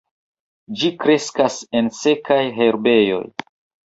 Ĝi 0.77 0.89
kreskas 1.03 1.57
en 1.79 1.89
sekaj 1.97 2.39
herbejoj. 2.57 3.21